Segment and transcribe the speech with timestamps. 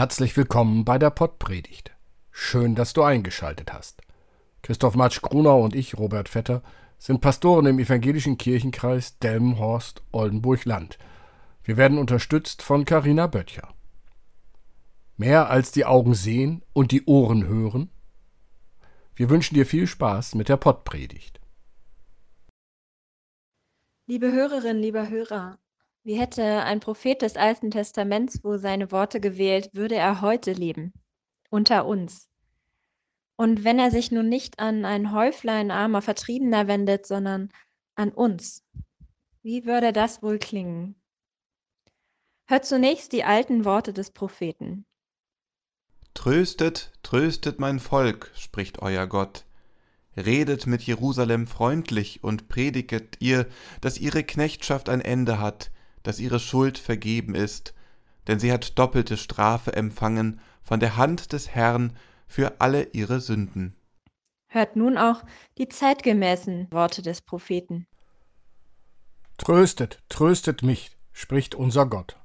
[0.00, 1.94] Herzlich willkommen bei der Pottpredigt.
[2.30, 4.00] Schön, dass du eingeschaltet hast.
[4.62, 6.62] Christoph Matsch Grunau und ich, Robert Vetter,
[6.96, 10.96] sind Pastoren im evangelischen Kirchenkreis Delmenhorst Oldenburg-Land.
[11.64, 13.74] Wir werden unterstützt von Karina Böttcher.
[15.18, 17.90] Mehr als die Augen sehen und die Ohren hören?
[19.14, 21.42] Wir wünschen dir viel Spaß mit der Pottpredigt.
[24.06, 25.58] Liebe Hörerinnen, lieber Hörer,
[26.02, 30.92] wie hätte ein Prophet des Alten Testaments wohl seine Worte gewählt, würde er heute leben,
[31.50, 32.28] unter uns.
[33.36, 37.50] Und wenn er sich nun nicht an ein Häuflein armer Vertriebener wendet, sondern
[37.94, 38.64] an uns,
[39.42, 40.94] wie würde das wohl klingen?
[42.46, 44.84] Hört zunächst die alten Worte des Propheten.
[46.14, 49.46] Tröstet, tröstet mein Volk, spricht euer Gott.
[50.16, 53.46] Redet mit Jerusalem freundlich und prediget ihr,
[53.80, 55.70] dass ihre Knechtschaft ein Ende hat,
[56.02, 57.74] dass ihre Schuld vergeben ist,
[58.26, 63.74] denn sie hat doppelte Strafe empfangen von der Hand des Herrn für alle ihre Sünden.
[64.48, 65.22] Hört nun auch
[65.58, 67.86] die zeitgemäßen Worte des Propheten.
[69.38, 72.16] Tröstet, tröstet mich, spricht unser Gott.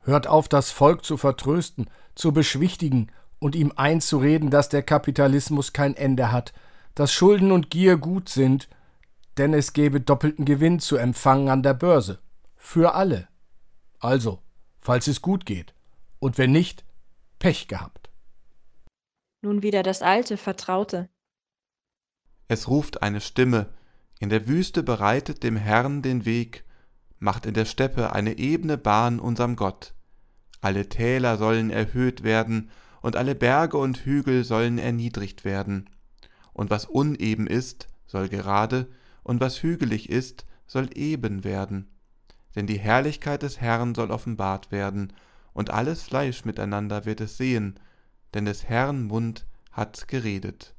[0.00, 5.96] Hört auf, das Volk zu vertrösten, zu beschwichtigen und ihm einzureden, dass der Kapitalismus kein
[5.96, 6.52] Ende hat,
[6.94, 8.68] dass Schulden und Gier gut sind,
[9.38, 12.18] denn es gebe doppelten Gewinn zu empfangen an der Börse.
[12.62, 13.26] Für alle.
[13.98, 14.42] Also,
[14.80, 15.74] falls es gut geht.
[16.20, 16.84] Und wenn nicht,
[17.40, 18.10] Pech gehabt.
[19.40, 21.08] Nun wieder das alte, vertraute.
[22.46, 23.70] Es ruft eine Stimme,
[24.20, 26.64] in der Wüste bereitet dem Herrn den Weg,
[27.18, 29.94] macht in der Steppe eine ebene Bahn unserm Gott.
[30.60, 32.70] Alle Täler sollen erhöht werden,
[33.00, 35.88] und alle Berge und Hügel sollen erniedrigt werden.
[36.52, 41.90] Und was uneben ist, soll gerade, und was hügelig ist, soll eben werden
[42.54, 45.12] denn die Herrlichkeit des Herrn soll offenbart werden,
[45.52, 47.78] und alles Fleisch miteinander wird es sehen,
[48.34, 50.74] denn des Herrn Mund hat geredet.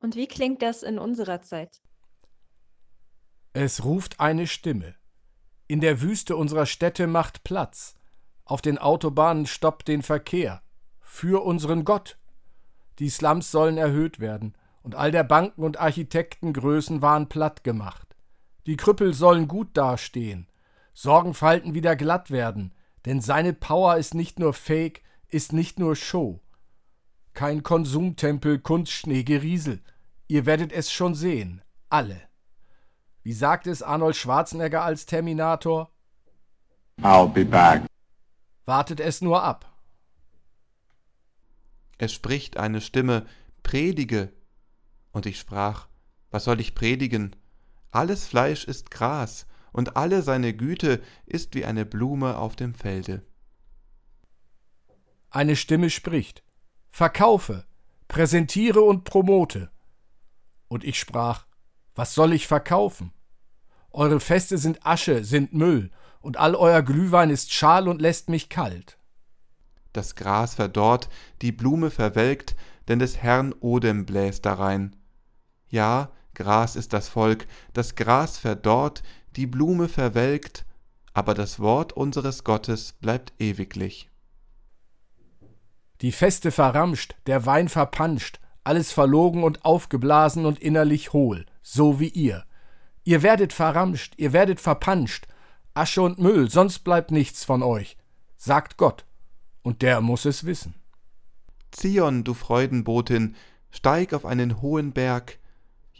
[0.00, 1.82] Und wie klingt das in unserer Zeit?
[3.52, 4.94] Es ruft eine Stimme.
[5.66, 7.94] In der Wüste unserer Städte macht Platz.
[8.44, 10.62] Auf den Autobahnen stoppt den Verkehr.
[11.00, 12.18] Für unseren Gott.
[12.98, 18.09] Die Slums sollen erhöht werden, und all der Banken und Architektengrößen waren platt gemacht.
[18.66, 20.46] Die Krüppel sollen gut dastehen,
[20.92, 22.74] Sorgenfalten wieder glatt werden,
[23.06, 26.40] denn seine Power ist nicht nur Fake, ist nicht nur Show.
[27.32, 29.82] Kein Konsumtempel, Kunstschnee, Geriesel.
[30.28, 32.20] Ihr werdet es schon sehen, alle.
[33.22, 35.90] Wie sagt es Arnold Schwarzenegger als Terminator?
[37.02, 37.84] I'll be back.
[38.66, 39.66] Wartet es nur ab.
[41.98, 43.26] Es spricht eine Stimme,
[43.62, 44.32] Predige.
[45.12, 45.88] Und ich sprach,
[46.30, 47.36] was soll ich predigen?
[47.90, 53.22] Alles Fleisch ist Gras, und alle seine Güte ist wie eine Blume auf dem Felde.
[55.30, 56.42] Eine Stimme spricht,
[56.90, 57.64] Verkaufe,
[58.08, 59.70] präsentiere und promote.
[60.68, 61.46] Und ich sprach,
[61.94, 63.12] was soll ich verkaufen?
[63.92, 65.90] Eure Feste sind Asche, sind Müll,
[66.20, 68.98] und all euer Glühwein ist schal und lässt mich kalt.
[69.92, 71.08] Das Gras verdorrt,
[71.42, 72.54] die Blume verwelkt,
[72.88, 74.96] denn des Herrn Odem bläst darein.
[75.68, 79.02] Ja, Gras ist das Volk, das Gras verdorrt,
[79.36, 80.64] die Blume verwelkt,
[81.12, 84.10] aber das Wort unseres Gottes bleibt ewiglich.
[86.00, 92.08] Die Feste verramscht, der Wein verpanscht, alles verlogen und aufgeblasen und innerlich hohl, so wie
[92.08, 92.44] ihr.
[93.04, 95.26] Ihr werdet verramscht, ihr werdet verpanscht,
[95.74, 97.96] Asche und Müll, sonst bleibt nichts von euch,
[98.36, 99.04] sagt Gott,
[99.62, 100.74] und der muss es wissen.
[101.70, 103.36] Zion, du Freudenbotin,
[103.70, 105.39] steig auf einen hohen Berg,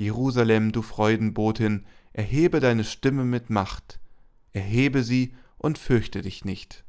[0.00, 4.00] Jerusalem, du Freudenbotin, erhebe deine Stimme mit Macht,
[4.55, 6.85] erhebe sie und fürchte dich nicht.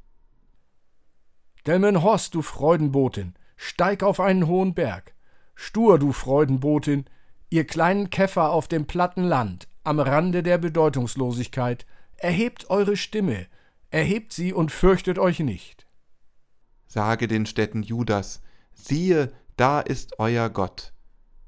[1.68, 5.14] Delmenhorst, du Freudenbotin, steig auf einen hohen Berg.
[5.56, 7.04] Stur, du Freudenbotin,
[7.50, 11.86] ihr kleinen Käfer auf dem platten Land, am Rande der Bedeutungslosigkeit,
[12.16, 13.48] erhebt eure Stimme,
[13.90, 15.86] erhebt sie und fürchtet euch nicht.
[16.88, 18.42] Sage den Städten Judas,
[18.74, 20.91] siehe, da ist euer Gott,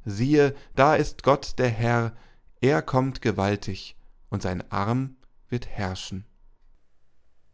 [0.05, 2.13] siehe, da ist Gott der Herr,
[2.61, 3.97] er kommt gewaltig,
[4.29, 5.17] und sein Arm
[5.49, 6.25] wird herrschen.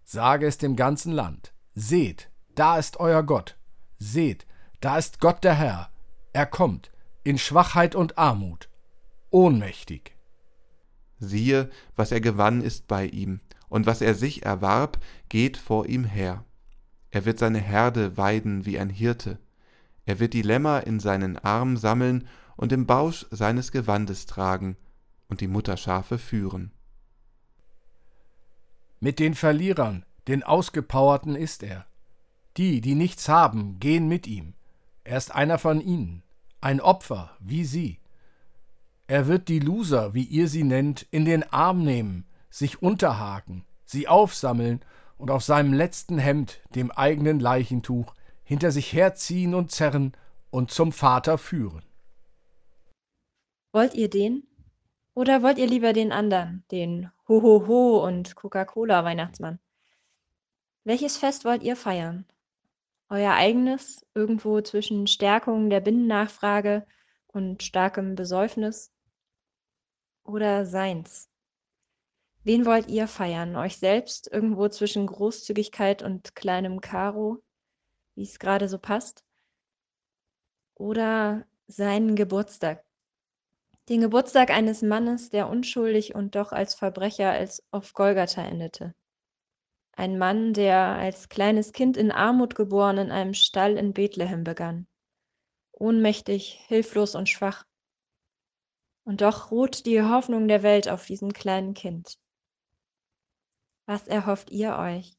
[0.04, 3.58] Sage es dem ganzen Land, seht, da ist euer Gott,
[3.98, 4.48] seht,
[4.82, 5.92] da ist Gott der Herr,
[6.34, 6.92] er kommt,
[7.24, 8.70] in Schwachheit und Armut,
[9.30, 10.16] ohnmächtig.
[11.20, 16.06] Siehe, was er gewann, ist bei ihm, und was er sich erwarb, geht vor ihm
[16.06, 16.46] her.
[17.12, 19.40] Er wird seine Herde weiden wie ein Hirte.
[20.06, 22.28] Er wird die Lämmer in seinen Arm sammeln
[22.60, 24.76] und im Bausch seines Gewandes tragen
[25.30, 26.74] und die Mutterschafe führen.
[29.00, 31.86] Mit den Verlierern, den Ausgepowerten ist er.
[32.58, 34.56] Die, die nichts haben, gehen mit ihm.
[35.06, 36.22] Er ist einer von ihnen,
[36.60, 38.02] ein Opfer wie sie.
[39.08, 44.10] Er wird die Loser, wie ihr sie nennt, in den Arm nehmen, sich unterhaken, sie
[44.10, 44.82] aufsammeln
[45.18, 48.14] und auf seinem letzten Hemd, dem eigenen Leichentuch,
[48.44, 50.12] hinter sich herziehen und zerren
[50.50, 51.84] und zum Vater führen.
[53.72, 54.48] Wollt ihr den?
[55.14, 59.60] Oder wollt ihr lieber den anderen, den Hohoho und Coca-Cola Weihnachtsmann?
[60.86, 62.26] Welches Fest wollt ihr feiern?
[63.10, 66.88] Euer eigenes, irgendwo zwischen Stärkung der Binnennachfrage
[67.28, 68.92] und starkem Besäufnis?
[70.24, 71.30] Oder seins?
[72.44, 73.56] Wen wollt ihr feiern?
[73.56, 77.44] Euch selbst, irgendwo zwischen Großzügigkeit und kleinem Karo,
[78.16, 79.24] wie es gerade so passt?
[80.74, 82.84] Oder seinen Geburtstag?
[83.90, 88.94] Den Geburtstag eines Mannes, der unschuldig und doch als Verbrecher als auf Golgatha endete.
[89.94, 94.88] Ein Mann, der als kleines Kind in Armut geboren in einem Stall in Bethlehem begann.
[95.72, 97.66] Ohnmächtig, hilflos und schwach.
[99.06, 102.20] Und doch ruht die Hoffnung der Welt auf diesem kleinen Kind.
[103.88, 105.18] Was erhofft ihr euch?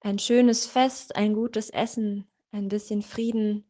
[0.00, 3.67] Ein schönes Fest, ein gutes Essen, ein bisschen Frieden,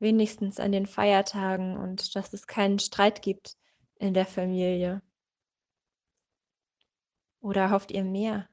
[0.00, 3.56] wenigstens an den Feiertagen und dass es keinen Streit gibt
[3.96, 5.02] in der Familie.
[7.40, 8.48] Oder hofft ihr mehr?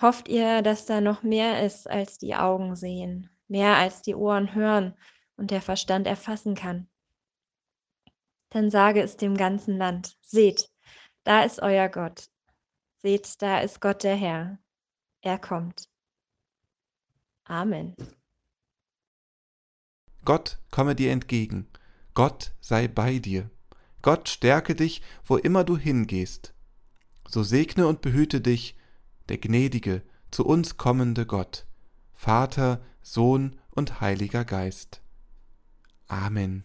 [0.00, 4.54] Hofft ihr, dass da noch mehr ist, als die Augen sehen, mehr als die Ohren
[4.54, 4.94] hören
[5.36, 6.88] und der Verstand erfassen kann?
[8.50, 10.70] Dann sage es dem ganzen Land, seht,
[11.24, 12.28] da ist euer Gott.
[12.98, 14.58] Seht, da ist Gott der Herr.
[15.22, 15.88] Er kommt.
[17.44, 17.96] Amen.
[20.24, 21.66] Gott komme dir entgegen.
[22.14, 23.50] Gott sei bei dir.
[24.02, 26.54] Gott stärke dich, wo immer du hingehst.
[27.28, 28.76] So segne und behüte dich
[29.28, 31.66] der gnädige, zu uns kommende Gott,
[32.12, 35.00] Vater, Sohn und Heiliger Geist.
[36.08, 36.64] Amen.